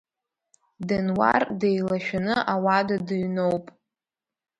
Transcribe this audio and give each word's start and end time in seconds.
Денуар 0.87 1.41
деилашәаны 1.59 2.35
ауада 2.53 2.97
дыҩноуп. 3.07 3.65